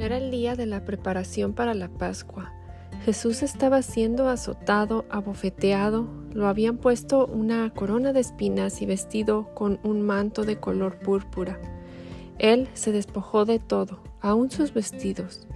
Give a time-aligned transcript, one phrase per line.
[0.00, 2.54] Era el día de la preparación para la Pascua.
[3.04, 9.78] Jesús estaba siendo azotado, abofeteado, lo habían puesto una corona de espinas y vestido con
[9.82, 11.60] un manto de color púrpura.
[12.38, 15.46] Él se despojó de todo, aun sus vestidos,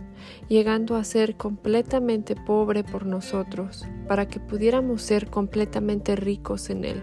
[0.47, 7.03] llegando a ser completamente pobre por nosotros, para que pudiéramos ser completamente ricos en Él.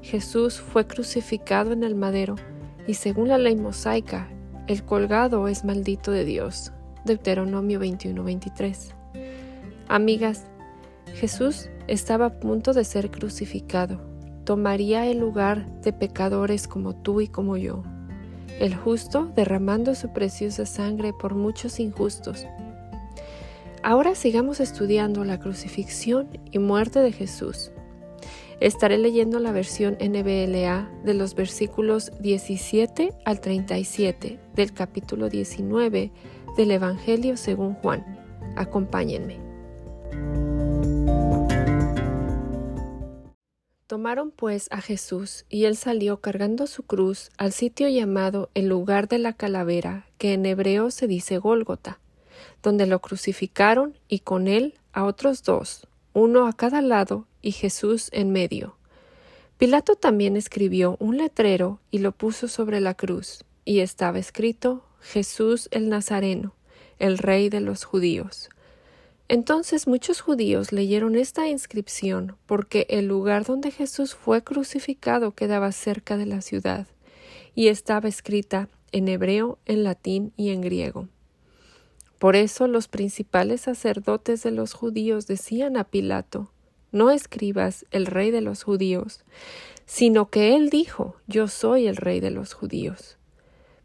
[0.00, 2.36] Jesús fue crucificado en el madero,
[2.86, 4.28] y según la ley mosaica,
[4.66, 6.72] el colgado es maldito de Dios.
[7.04, 8.94] Deuteronomio 21-23.
[9.88, 10.44] Amigas,
[11.14, 14.00] Jesús estaba a punto de ser crucificado.
[14.44, 17.84] Tomaría el lugar de pecadores como tú y como yo.
[18.58, 22.46] El justo derramando su preciosa sangre por muchos injustos.
[23.84, 27.70] Ahora sigamos estudiando la crucifixión y muerte de Jesús.
[28.60, 36.10] Estaré leyendo la versión NBLA de los versículos 17 al 37 del capítulo 19
[36.56, 38.02] del Evangelio según Juan.
[38.56, 39.38] Acompáñenme.
[43.86, 49.06] Tomaron pues a Jesús, y él salió cargando su cruz al sitio llamado el lugar
[49.06, 52.00] de la calavera, que en hebreo se dice Gólgota,
[52.62, 58.08] donde lo crucificaron y con él a otros dos, uno a cada lado y Jesús
[58.10, 58.76] en medio.
[59.56, 65.68] Pilato también escribió un letrero y lo puso sobre la cruz, y estaba escrito Jesús
[65.70, 66.54] el Nazareno,
[66.98, 68.50] el rey de los judíos.
[69.28, 76.16] Entonces muchos judíos leyeron esta inscripción porque el lugar donde Jesús fue crucificado quedaba cerca
[76.16, 76.88] de la ciudad
[77.54, 81.08] y estaba escrita en hebreo, en latín y en griego.
[82.18, 86.50] Por eso los principales sacerdotes de los judíos decían a Pilato
[86.96, 89.20] No escribas el rey de los judíos,
[89.84, 93.18] sino que él dijo Yo soy el rey de los judíos.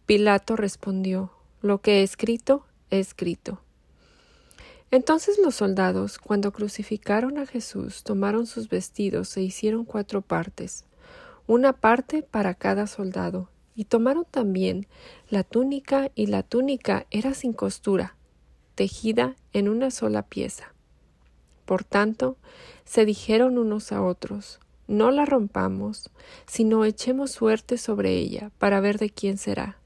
[0.06, 3.60] Pilato respondió Lo que he escrito, he escrito.
[4.92, 10.86] Entonces los soldados, cuando crucificaron a Jesús, tomaron sus vestidos e hicieron cuatro partes,
[11.48, 14.88] una parte para cada soldado, y tomaron también
[15.28, 18.16] la túnica, y la túnica era sin costura,
[18.76, 20.71] tejida en una sola pieza.
[21.66, 22.38] Por tanto,
[22.86, 26.10] se dijeron unos a otros, no la rompamos,
[26.46, 29.82] sino echemos suerte sobre ella, para ver de quién será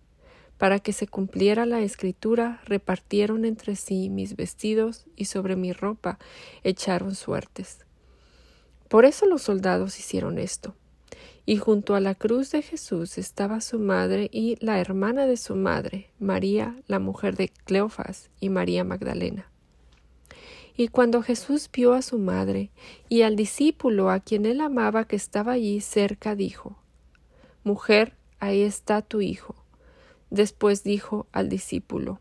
[0.57, 6.17] para que se cumpliera la escritura, repartieron entre sí mis vestidos y sobre mi ropa
[6.63, 7.79] echaron suertes.
[8.87, 10.75] Por eso los soldados hicieron esto.
[11.47, 15.55] Y junto a la cruz de Jesús estaba su madre y la hermana de su
[15.55, 19.51] madre, María, la mujer de Cleofas, y María Magdalena.
[20.77, 22.69] Y cuando Jesús vio a su madre
[23.07, 26.75] y al discípulo a quien él amaba que estaba allí cerca, dijo
[27.63, 29.55] Mujer, ahí está tu hijo.
[30.29, 32.19] Después dijo al discípulo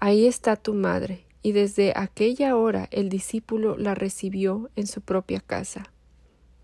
[0.00, 1.24] Ahí está tu madre.
[1.42, 5.90] Y desde aquella hora el discípulo la recibió en su propia casa.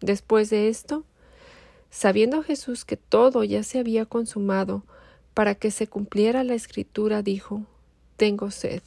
[0.00, 1.04] Después de esto,
[1.90, 4.84] sabiendo Jesús que todo ya se había consumado,
[5.34, 7.62] para que se cumpliera la escritura, dijo
[8.16, 8.82] Tengo sed.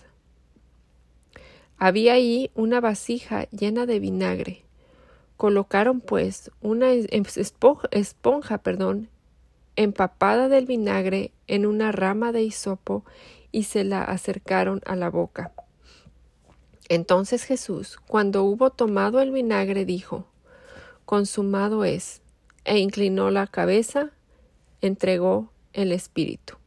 [1.86, 4.64] Había allí una vasija llena de vinagre.
[5.36, 9.10] Colocaron pues una esponja, esponja perdón,
[9.76, 13.04] empapada del vinagre en una rama de hisopo
[13.52, 15.52] y se la acercaron a la boca.
[16.88, 20.26] Entonces Jesús, cuando hubo tomado el vinagre, dijo
[21.04, 22.22] Consumado es,
[22.64, 24.12] e inclinó la cabeza,
[24.80, 26.63] entregó el espíritu.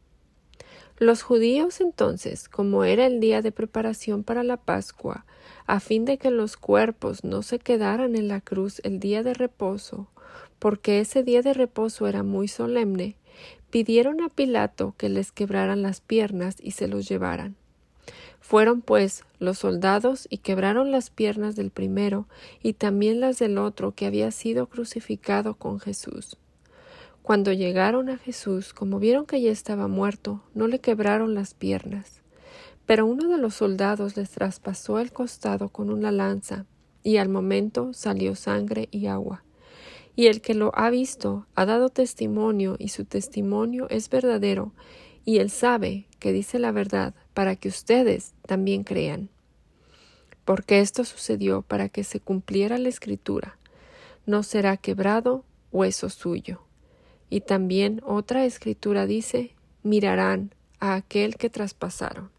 [0.99, 5.25] Los judíos entonces, como era el día de preparación para la Pascua,
[5.67, 9.35] a fin de que los cuerpos no se quedaran en la cruz el día de
[9.35, 10.07] reposo,
[10.57, 13.15] porque ese día de reposo era muy solemne,
[13.69, 17.55] pidieron a Pilato que les quebraran las piernas y se los llevaran.
[18.41, 22.25] Fueron pues los soldados y quebraron las piernas del primero
[22.63, 26.37] y también las del otro que había sido crucificado con Jesús.
[27.27, 32.21] Cuando llegaron a Jesús, como vieron que ya estaba muerto, no le quebraron las piernas.
[32.85, 36.65] Pero uno de los soldados les traspasó el costado con una lanza,
[37.03, 39.43] y al momento salió sangre y agua
[40.17, 44.73] y el que lo ha visto ha dado testimonio y su testimonio es verdadero,
[45.23, 49.29] y él sabe que dice la verdad para que ustedes también crean.
[50.43, 53.59] Porque esto sucedió para que se cumpliera la escritura,
[54.25, 56.66] no será quebrado hueso suyo.
[57.29, 59.51] Y también otra escritura dice,
[59.83, 62.29] mirarán a aquel que traspasaron.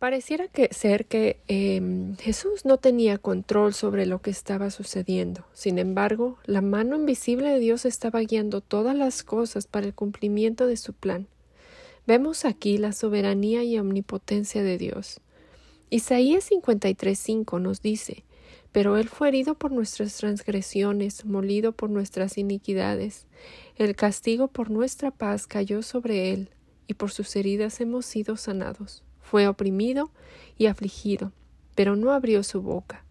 [0.00, 5.44] Pareciera que ser que em, Jesús no tenía control sobre lo que estaba sucediendo.
[5.52, 10.66] Sin embargo, la mano invisible de Dios estaba guiando todas las cosas para el cumplimiento
[10.66, 11.26] de su plan.
[12.10, 15.20] Vemos aquí la soberanía y omnipotencia de Dios.
[15.90, 18.24] Isaías 53:5 nos dice,
[18.72, 23.28] Pero Él fue herido por nuestras transgresiones, molido por nuestras iniquidades.
[23.76, 26.50] El castigo por nuestra paz cayó sobre Él,
[26.88, 29.04] y por sus heridas hemos sido sanados.
[29.20, 30.10] Fue oprimido
[30.58, 31.30] y afligido,
[31.76, 33.04] pero no abrió su boca.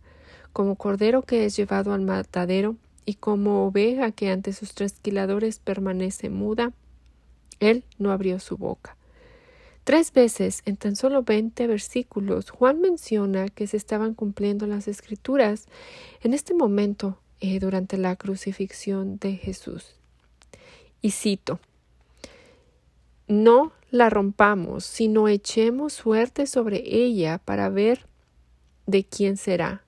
[0.51, 2.75] Como cordero que es llevado al matadero,
[3.05, 6.73] y como oveja que ante sus trasquiladores permanece muda,
[7.59, 8.95] él no abrió su boca.
[9.83, 15.65] Tres veces, en tan solo veinte versículos, Juan menciona que se estaban cumpliendo las escrituras
[16.21, 19.95] en este momento eh, durante la crucifixión de Jesús.
[21.01, 21.59] Y cito,
[23.27, 28.05] no la rompamos, sino echemos suerte sobre ella para ver
[28.85, 29.83] de quién será,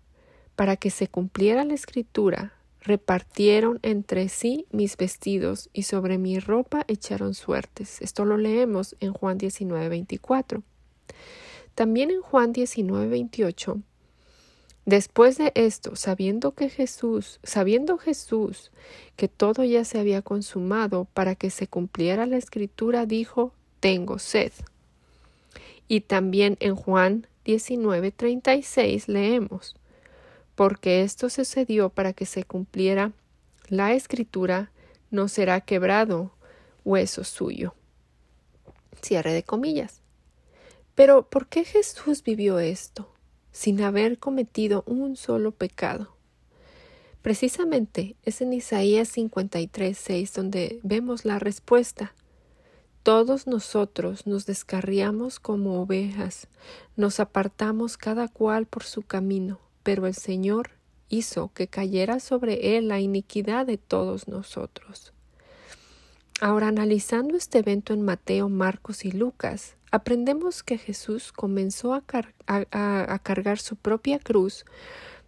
[0.55, 2.53] para que se cumpliera la escritura.
[2.81, 8.01] Repartieron entre sí mis vestidos y sobre mi ropa echaron suertes.
[8.01, 10.63] Esto lo leemos en Juan 19, 24.
[11.75, 13.81] También en Juan 19, 28
[14.85, 18.71] Después de esto, sabiendo que Jesús, sabiendo Jesús
[19.15, 24.51] que todo ya se había consumado para que se cumpliera la escritura, dijo, tengo sed.
[25.87, 29.75] Y también en Juan 19:36 leemos,
[30.61, 33.13] porque esto sucedió para que se cumpliera
[33.67, 34.71] la escritura,
[35.09, 36.35] no será quebrado
[36.85, 37.73] hueso suyo.
[39.01, 40.01] Cierre de comillas.
[40.93, 43.11] Pero ¿por qué Jesús vivió esto?
[43.51, 46.15] sin haber cometido un solo pecado.
[47.23, 52.13] Precisamente es en Isaías 53, 6 donde vemos la respuesta.
[53.01, 56.49] Todos nosotros nos descarriamos como ovejas,
[56.95, 60.71] nos apartamos cada cual por su camino, pero el Señor
[61.09, 65.13] hizo que cayera sobre él la iniquidad de todos nosotros.
[66.39, 72.01] Ahora, analizando este evento en Mateo, Marcos y Lucas, aprendemos que Jesús comenzó a,
[73.21, 74.65] cargar su propia cruz,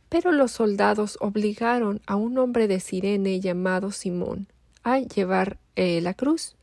[0.09, 4.47] pero los soldados obligaron a un hombre de Sirene llamado Simón
[4.83, 6.55] a llevar eh, la cruz.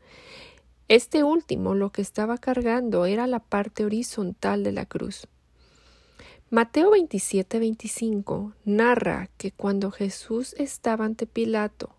[0.88, 5.28] Este último lo que estaba cargando era la parte horizontal de la cruz.
[6.52, 11.90] Mateo 27-25 narra que cuando Jesús estaba ante Pilato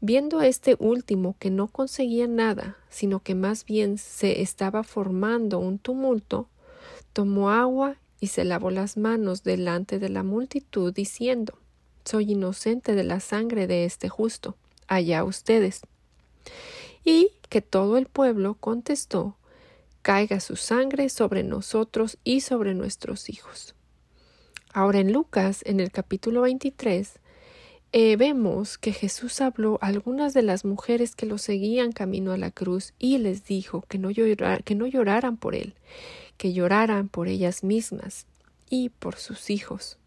[0.00, 5.78] Viendo este último que no conseguía nada, sino que más bien se estaba formando un
[5.78, 6.48] tumulto,
[7.12, 11.58] tomó agua y se lavó las manos delante de la multitud, diciendo
[12.06, 14.56] Soy inocente de la sangre de este justo,
[14.86, 15.82] allá ustedes.
[17.04, 19.35] Y que todo el pueblo contestó
[20.06, 23.74] Caiga su sangre sobre nosotros y sobre nuestros hijos.
[24.72, 27.18] Ahora en Lucas, en el capítulo 23,
[27.90, 32.36] eh, vemos que Jesús habló a algunas de las mujeres que lo seguían camino a
[32.36, 34.10] la cruz y les dijo que no,
[34.64, 35.74] que no lloraran por él,
[36.36, 38.28] que lloraran por ellas mismas
[38.70, 39.98] y por sus hijos.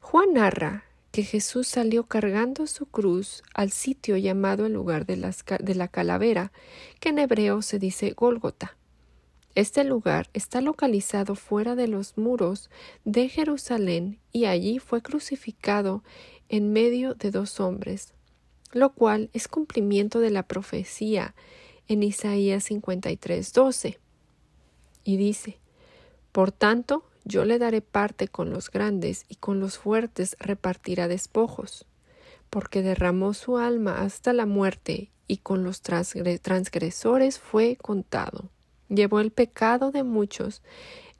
[0.00, 0.82] Juan narra
[1.16, 6.52] que Jesús salió cargando su cruz al sitio llamado el lugar de, de la calavera,
[7.00, 8.76] que en hebreo se dice Gólgota.
[9.54, 12.68] Este lugar está localizado fuera de los muros
[13.06, 16.04] de Jerusalén y allí fue crucificado
[16.50, 18.12] en medio de dos hombres,
[18.72, 21.34] lo cual es cumplimiento de la profecía
[21.88, 23.98] en Isaías 53, 12.
[25.02, 25.60] Y dice,
[26.32, 31.84] Por tanto, yo le daré parte con los grandes y con los fuertes repartirá despojos,
[32.50, 38.48] porque derramó su alma hasta la muerte y con los transgresores fue contado.
[38.88, 40.62] Llevó el pecado de muchos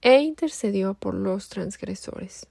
[0.00, 2.46] e intercedió por los transgresores.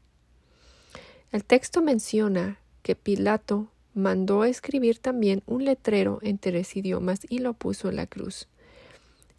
[1.31, 7.53] El texto menciona que Pilato mandó escribir también un letrero en tres idiomas y lo
[7.53, 8.49] puso en la cruz.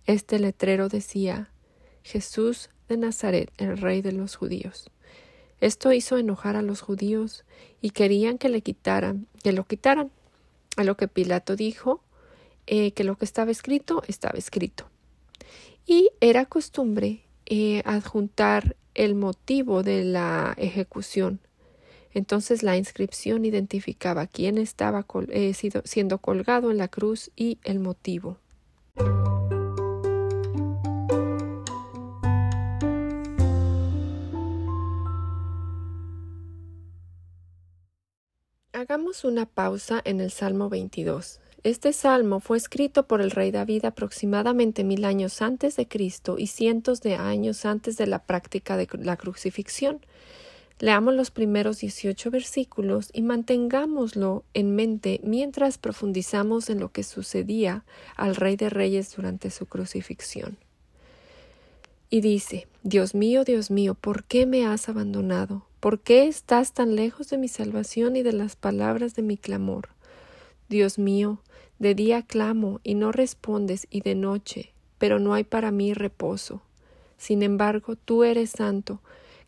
[0.06, 1.50] Este letrero decía
[2.02, 4.90] Jesús de Nazaret, el rey de los judíos.
[5.60, 7.44] Esto hizo enojar a los judíos
[7.80, 10.10] y querían que le quitaran, que lo quitaran.
[10.76, 12.02] A lo que Pilato dijo
[12.66, 14.90] eh, que lo que estaba escrito estaba escrito.
[15.86, 21.40] Y era costumbre eh, adjuntar el motivo de la ejecución
[22.16, 25.52] entonces la inscripción identificaba quién estaba eh,
[25.84, 28.38] siendo colgado en la cruz y el motivo.
[39.06, 41.38] Hagamos una pausa en el Salmo 22.
[41.62, 46.48] Este salmo fue escrito por el rey David aproximadamente mil años antes de Cristo y
[46.48, 50.00] cientos de años antes de la práctica de la crucifixión.
[50.80, 57.84] Leamos los primeros dieciocho versículos y mantengámoslo en mente mientras profundizamos en lo que sucedía
[58.16, 60.58] al Rey de Reyes durante su crucifixión.
[62.10, 65.65] Y dice, Dios mío, Dios mío, ¿por qué me has abandonado?
[65.80, 69.90] ¿Por qué estás tan lejos de mi salvación y de las palabras de mi clamor?
[70.68, 71.42] Dios mío,
[71.78, 76.62] de día clamo y no respondes y de noche, pero no hay para mí reposo.
[77.18, 79.00] Sin embargo, tú eres santo,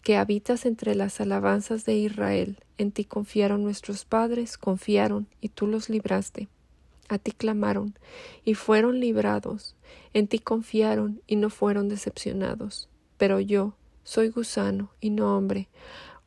[0.03, 2.59] que habitas entre las alabanzas de Israel.
[2.77, 6.49] En ti confiaron nuestros padres, confiaron, y tú los libraste.
[7.09, 7.95] A ti clamaron,
[8.45, 9.77] y fueron librados.
[10.13, 12.89] En ti confiaron, y no fueron decepcionados.
[13.17, 15.69] Pero yo soy gusano, y no hombre,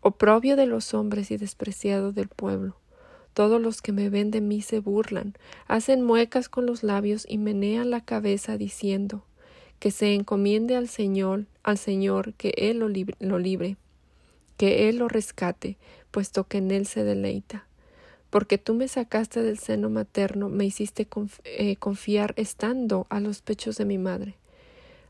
[0.01, 2.75] oprobio de los hombres y despreciado del pueblo.
[3.33, 5.35] Todos los que me ven de mí se burlan,
[5.67, 9.23] hacen muecas con los labios y menean la cabeza diciendo
[9.79, 12.89] que se encomiende al Señor, al Señor, que Él lo
[13.39, 13.77] libre,
[14.57, 15.77] que Él lo rescate,
[16.11, 17.65] puesto que en Él se deleita.
[18.29, 21.07] Porque tú me sacaste del seno materno, me hiciste
[21.43, 24.35] eh, confiar estando a los pechos de mi madre.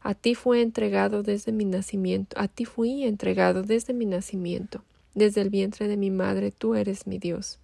[0.04, 4.84] A ti fue entregado desde mi nacimiento, a ti fui entregado desde mi nacimiento.
[5.14, 7.60] Desde el vientre de mi madre tú eres mi Dios.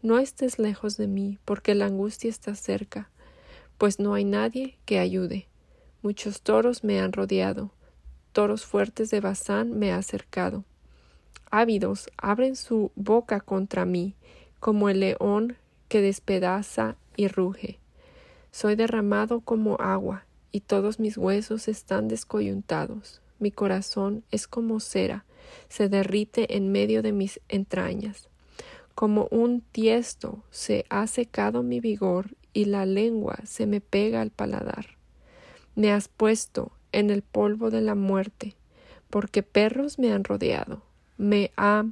[0.00, 3.10] No estés lejos de mí, porque la angustia está cerca,
[3.76, 5.46] pues no hay nadie que ayude.
[6.02, 7.72] Muchos toros me han rodeado,
[8.32, 10.64] toros fuertes de Bazán me ha cercado.
[11.50, 14.14] Ávidos abren su boca contra mí,
[14.60, 15.56] como el león
[15.88, 17.78] que despedaza y ruge.
[18.52, 23.20] Soy derramado como agua, y todos mis huesos están descoyuntados.
[23.38, 25.24] Mi corazón es como cera,
[25.68, 28.28] se derrite en medio de mis entrañas.
[28.94, 34.30] Como un tiesto se ha secado mi vigor y la lengua se me pega al
[34.30, 34.96] paladar.
[35.76, 38.56] Me has puesto en el polvo de la muerte,
[39.10, 40.82] porque perros me han rodeado.
[41.16, 41.84] Me ha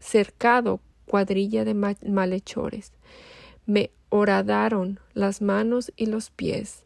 [0.00, 2.92] cercado cuadrilla de malhechores.
[3.66, 6.84] Me horadaron las manos y los pies.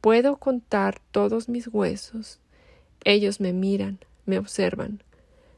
[0.00, 2.40] Puedo contar todos mis huesos.
[3.04, 5.02] Ellos me miran, me observan.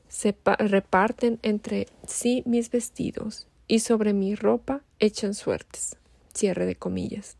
[0.08, 5.96] Se reparten entre sí mis vestidos y sobre mi ropa echan suertes.
[6.34, 7.36] Cierre de comillas.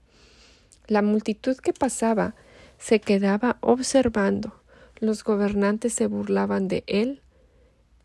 [0.87, 2.35] La multitud que pasaba
[2.79, 4.55] se quedaba observando.
[5.01, 7.21] Los gobernantes se burlaban de él.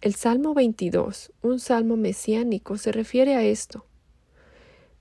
[0.01, 3.85] El Salmo 22, un salmo mesiánico, se refiere a esto.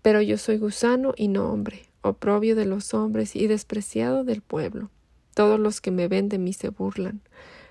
[0.02, 4.90] Pero yo soy gusano y no hombre, oprobio de los hombres y despreciado del pueblo.
[5.34, 7.20] Todos los que me ven de mí se burlan,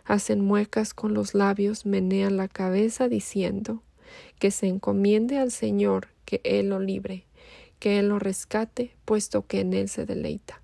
[0.03, 3.81] hacen muecas con los labios, menean la cabeza diciendo
[4.39, 7.25] que se encomiende al Señor, que Él lo libre,
[7.79, 10.61] que Él lo rescate, puesto que en Él se deleita.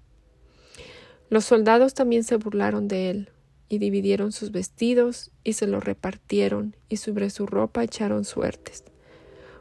[1.30, 3.30] Los soldados también se burlaron de Él,
[3.68, 8.84] y dividieron sus vestidos, y se los repartieron, y sobre su ropa echaron suertes.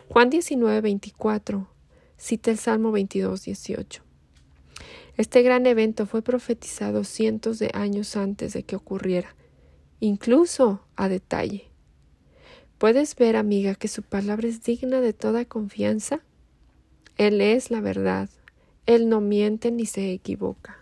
[0.09, 1.69] Juan 19, 24
[2.21, 4.03] cita el Salmo 22, 18.
[5.17, 9.35] Este gran evento fue profetizado cientos de años antes de que ocurriera,
[10.01, 11.65] incluso a detalle.
[12.79, 16.21] ¿Puedes ver, amiga, que su palabra es digna de toda confianza?
[17.17, 18.29] Él es la verdad,
[18.87, 20.79] Él no miente ni se equivoca.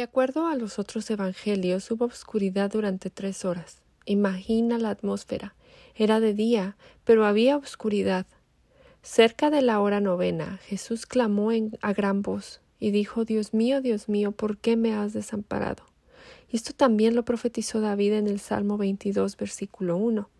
[0.00, 3.82] De acuerdo a los otros evangelios, hubo oscuridad durante tres horas.
[4.06, 5.54] Imagina la atmósfera.
[5.94, 8.24] Era de día, pero había oscuridad.
[9.02, 11.50] Cerca de la hora novena, Jesús clamó
[11.82, 15.84] a gran voz y dijo Dios mío, Dios mío, ¿por qué me has desamparado?
[16.48, 20.30] Esto también lo profetizó David en el Salmo 22, versículo 1.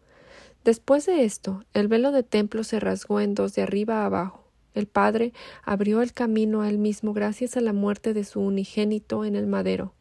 [0.65, 4.50] Después de esto, el velo de templo se rasgó en dos de arriba a abajo
[4.75, 9.25] el Padre abrió el camino a él mismo gracias a la muerte de su unigénito
[9.25, 9.95] en el madero.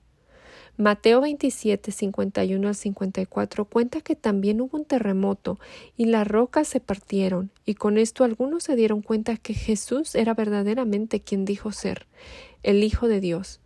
[0.79, 5.59] Mateo 27, 51 al 54 cuenta que también hubo un terremoto
[5.97, 10.33] y las rocas se partieron, y con esto algunos se dieron cuenta que Jesús era
[10.33, 12.07] verdaderamente quien dijo ser,
[12.63, 13.59] el Hijo de Dios.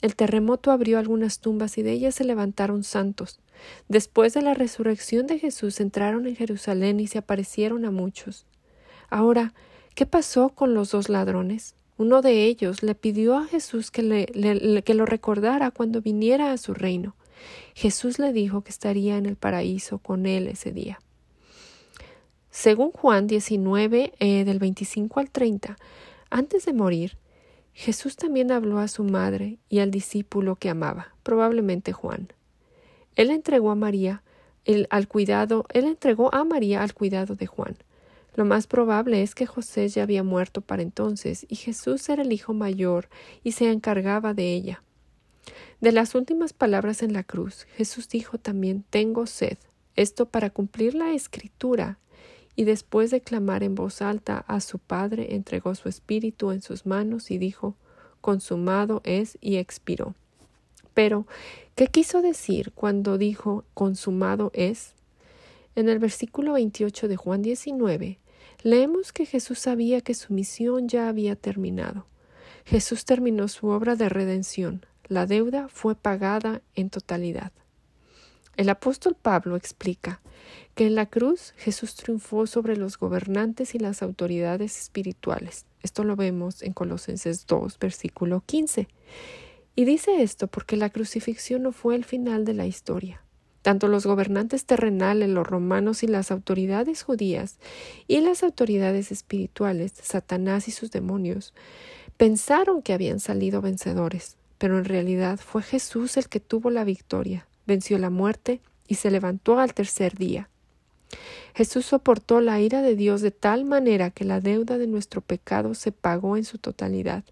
[0.00, 3.40] El terremoto abrió algunas tumbas y de ellas se levantaron santos.
[3.88, 8.46] Después de la resurrección de Jesús entraron en Jerusalén y se aparecieron a muchos.
[9.10, 9.54] Ahora,
[9.94, 11.76] ¿Qué pasó con los dos ladrones?
[11.98, 16.74] Uno de ellos le pidió a Jesús que, le, lo recordara cuando viniera a su
[16.74, 17.14] reino.
[17.74, 20.98] Jesús le dijo que estaría en el paraíso con él ese día.
[22.50, 25.76] Según Juan 19, eh, del 25 al 30,
[26.28, 27.16] antes de morir,
[27.72, 32.32] Jesús también habló a su madre y al discípulo que amaba, probablemente Juan.
[33.14, 34.24] Él entregó a María
[34.90, 37.76] al cuidado, él entregó a María al cuidado de Juan.
[38.34, 42.32] Lo más probable es que José ya había muerto para entonces y Jesús era el
[42.32, 43.08] hijo mayor
[43.42, 44.82] y se encargaba de ella.
[45.80, 49.58] De las últimas palabras en la cruz, Jesús dijo también Tengo sed.
[49.96, 51.98] Esto para cumplir la escritura.
[52.56, 56.86] Y después de clamar en voz alta a su Padre, entregó su espíritu en sus
[56.86, 57.76] manos y dijo
[58.20, 60.14] Consumado es y expiró.
[60.94, 61.26] Pero,
[61.74, 64.94] ¿qué quiso decir cuando dijo consumado es?
[65.74, 68.18] En el versículo 28 de Juan 19,
[68.64, 72.06] leemos que Jesús sabía que su misión ya había terminado.
[72.64, 74.86] Jesús terminó su obra de redención.
[75.06, 77.52] La deuda fue pagada en totalidad.
[78.56, 80.22] El apóstol Pablo explica
[80.74, 85.66] que en la cruz Jesús triunfó sobre los gobernantes y las autoridades espirituales.
[85.82, 88.88] Esto lo vemos en Colosenses 2, versículo 15.
[89.76, 93.23] Y dice esto porque la crucifixión no fue el final de la historia.
[93.64, 97.56] Tanto los gobernantes terrenales, los romanos y las autoridades judías
[98.06, 101.54] y las autoridades espirituales, Satanás y sus demonios,
[102.18, 107.46] pensaron que habían salido vencedores, pero en realidad fue Jesús el que tuvo la victoria,
[107.66, 110.50] venció la muerte y se levantó al tercer día.
[111.54, 115.72] Jesús soportó la ira de Dios de tal manera que la deuda de nuestro pecado
[115.72, 117.24] se pagó en su totalidad,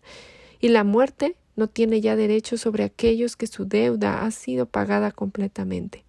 [0.60, 5.12] y la muerte no tiene ya derecho sobre aquellos que su deuda ha sido pagada
[5.12, 6.04] completamente.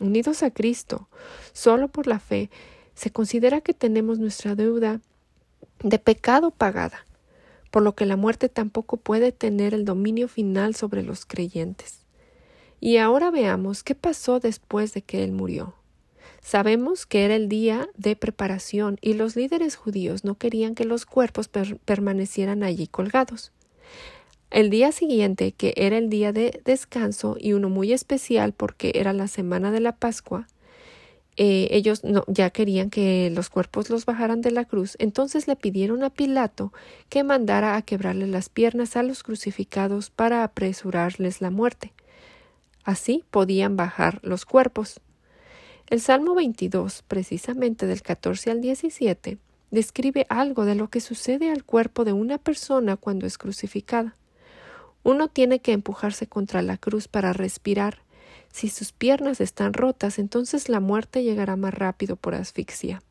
[0.00, 1.08] Unidos a Cristo,
[1.52, 2.50] solo por la fe,
[2.94, 5.00] se considera que tenemos nuestra deuda
[5.82, 7.06] de pecado pagada,
[7.70, 12.00] por lo que la muerte tampoco puede tener el dominio final sobre los creyentes.
[12.80, 15.74] Y ahora veamos qué pasó después de que él murió.
[16.42, 21.04] Sabemos que era el día de preparación y los líderes judíos no querían que los
[21.04, 21.48] cuerpos
[21.84, 23.52] permanecieran allí colgados.
[24.50, 29.12] El día siguiente, que era el día de descanso y uno muy especial porque era
[29.12, 30.48] la semana de la Pascua,
[31.36, 35.54] eh, ellos no, ya querían que los cuerpos los bajaran de la cruz, entonces le
[35.54, 36.72] pidieron a Pilato
[37.08, 41.92] que mandara a quebrarle las piernas a los crucificados para apresurarles la muerte.
[42.82, 45.00] Así podían bajar los cuerpos.
[45.88, 49.38] El Salmo 22, precisamente del 14 al 17,
[49.70, 54.16] describe algo de lo que sucede al cuerpo de una persona cuando es crucificada.
[55.02, 58.02] Uno tiene que empujarse contra la cruz para respirar.
[58.52, 63.02] Si sus piernas están rotas, entonces la muerte llegará más rápido por asfixia.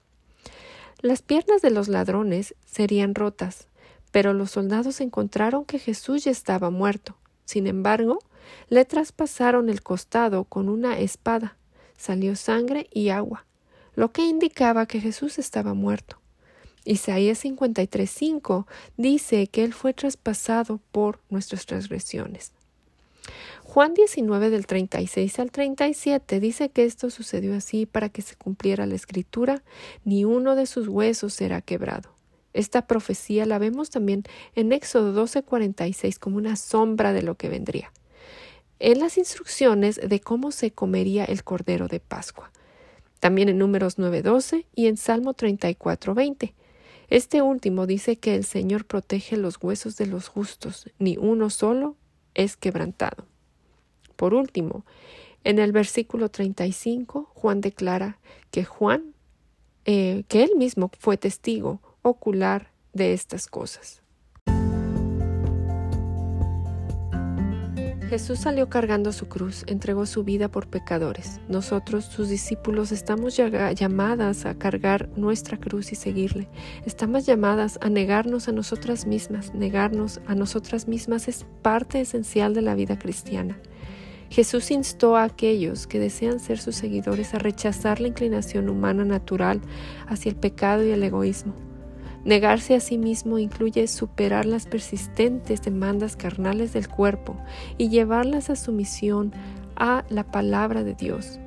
[1.01, 3.67] Las piernas de los ladrones serían rotas,
[4.11, 7.15] pero los soldados encontraron que Jesús ya estaba muerto.
[7.45, 8.19] Sin embargo,
[8.67, 11.55] le traspasaron el costado con una espada.
[11.97, 13.45] Salió sangre y agua,
[13.95, 16.18] lo que indicaba que Jesús estaba muerto.
[16.89, 18.65] Isaías 53:5
[18.97, 22.51] dice que Él fue traspasado por nuestras transgresiones.
[23.63, 28.87] Juan 19 del 36 al 37 dice que esto sucedió así para que se cumpliera
[28.87, 29.61] la escritura,
[30.03, 32.09] ni uno de sus huesos será quebrado.
[32.53, 34.23] Esta profecía la vemos también
[34.55, 37.93] en Éxodo 12:46 como una sombra de lo que vendría.
[38.79, 42.51] En las instrucciones de cómo se comería el cordero de Pascua.
[43.19, 46.55] También en Números 9:12 y en Salmo 34:20.
[47.09, 51.95] Este último dice que el Señor protege los huesos de los justos, ni uno solo
[52.35, 53.25] es quebrantado.
[54.15, 54.85] Por último,
[55.43, 58.19] en el versículo 35, Juan declara
[58.51, 59.15] que Juan,
[59.85, 64.01] eh, que él mismo fue testigo ocular de estas cosas.
[68.09, 71.39] Jesús salió cargando su cruz, entregó su vida por pecadores.
[71.47, 76.49] Nosotros, sus discípulos, estamos llamadas a cargar nuestra cruz y seguirle.
[76.87, 79.53] Estamos llamadas a negarnos a nosotras mismas.
[79.53, 83.59] Negarnos a nosotras mismas es parte esencial de la vida cristiana.
[84.31, 89.61] Jesús instó a aquellos que desean ser sus seguidores a rechazar la inclinación humana natural
[90.07, 91.68] hacia el pecado y el egoísmo.
[92.29, 97.35] Negarse a sí mismo incluye superar las persistentes demandas carnales del cuerpo
[97.79, 99.33] y llevarlas a sumisión
[99.75, 101.39] a la palabra de Dios.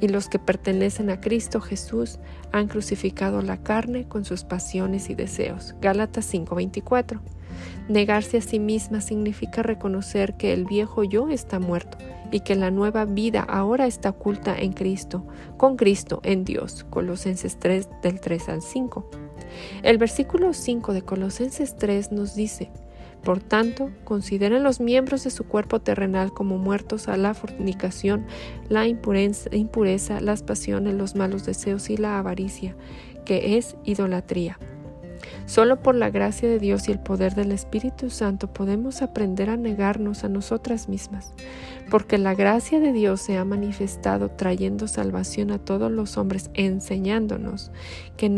[0.00, 2.20] Y los que pertenecen a Cristo Jesús
[2.52, 5.74] han crucificado la carne con sus pasiones y deseos.
[5.82, 7.20] Gálatas 5:24.
[7.90, 11.98] Negarse a sí misma significa reconocer que el viejo yo está muerto
[12.32, 15.26] y que la nueva vida ahora está oculta en Cristo,
[15.58, 16.86] con Cristo en Dios.
[16.88, 19.27] Colosenses 3 del 3 al 5.
[19.82, 22.70] El versículo 5 de Colosenses 3 nos dice,
[23.22, 28.26] por tanto, consideren los miembros de su cuerpo terrenal como muertos a la fornicación,
[28.68, 32.76] la impureza, las pasiones, los malos deseos y la avaricia,
[33.24, 34.58] que es idolatría.
[35.48, 39.56] Solo por la gracia de Dios y el poder del Espíritu Santo podemos aprender a
[39.56, 41.32] negarnos a nosotras mismas,
[41.90, 47.70] porque la gracia de Dios se ha manifestado trayendo salvación a todos los hombres, enseñándonos
[48.18, 48.28] que,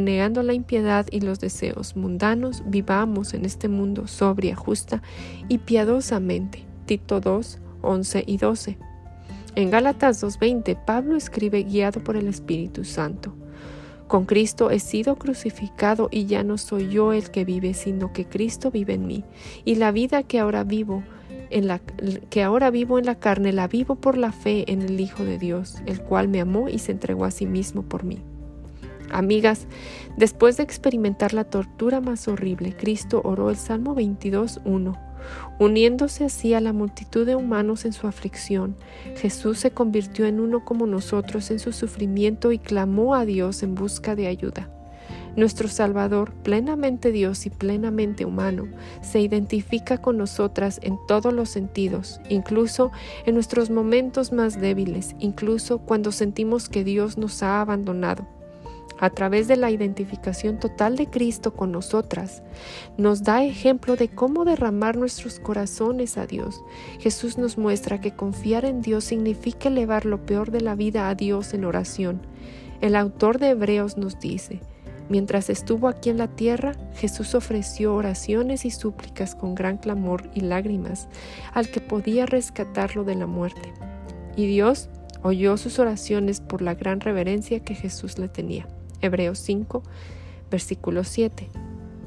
[0.00, 5.02] negando la impiedad y los deseos mundanos, vivamos en este mundo sobria, justa
[5.48, 6.64] y piadosamente.
[6.86, 8.78] Tito 2, 11 y 12.
[9.56, 13.34] En Gálatas 2.20, Pablo escribe guiado por el Espíritu Santo.
[14.10, 18.24] Con Cristo he sido crucificado y ya no soy yo el que vive, sino que
[18.24, 19.22] Cristo vive en mí.
[19.64, 21.04] Y la vida que ahora vivo
[21.50, 24.98] en la que ahora vivo en la carne la vivo por la fe en el
[24.98, 28.18] Hijo de Dios, el cual me amó y se entregó a sí mismo por mí.
[29.12, 29.68] Amigas,
[30.16, 35.09] después de experimentar la tortura más horrible, Cristo oró el Salmo 22.1
[35.58, 38.76] Uniéndose así a la multitud de humanos en su aflicción,
[39.16, 43.74] Jesús se convirtió en uno como nosotros en su sufrimiento y clamó a Dios en
[43.74, 44.70] busca de ayuda.
[45.36, 48.66] Nuestro Salvador, plenamente Dios y plenamente humano,
[49.00, 52.90] se identifica con nosotras en todos los sentidos, incluso
[53.26, 58.39] en nuestros momentos más débiles, incluso cuando sentimos que Dios nos ha abandonado
[59.00, 62.42] a través de la identificación total de Cristo con nosotras,
[62.98, 66.62] nos da ejemplo de cómo derramar nuestros corazones a Dios.
[67.00, 71.14] Jesús nos muestra que confiar en Dios significa elevar lo peor de la vida a
[71.14, 72.20] Dios en oración.
[72.80, 74.60] El autor de Hebreos nos dice,
[75.08, 80.42] Mientras estuvo aquí en la tierra, Jesús ofreció oraciones y súplicas con gran clamor y
[80.42, 81.08] lágrimas
[81.52, 83.72] al que podía rescatarlo de la muerte.
[84.36, 84.88] Y Dios
[85.22, 88.68] oyó sus oraciones por la gran reverencia que Jesús le tenía.
[89.00, 89.82] Hebreos 5,
[90.50, 91.48] versículo 7.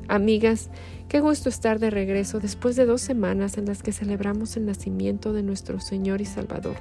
[0.08, 0.70] Amigas,
[1.08, 5.34] qué gusto estar de regreso después de dos semanas en las que celebramos el nacimiento
[5.34, 6.76] de nuestro Señor y Salvador.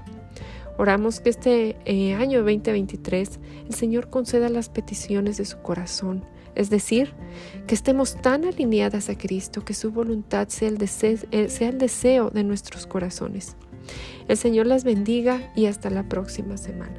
[0.78, 6.70] Oramos que este eh, año 2023 el Señor conceda las peticiones de su corazón, es
[6.70, 7.14] decir,
[7.66, 12.30] que estemos tan alineadas a Cristo que su voluntad sea el, eh, sea el deseo
[12.30, 13.56] de nuestros corazones.
[14.28, 16.96] El Señor las bendiga y hasta la próxima semana.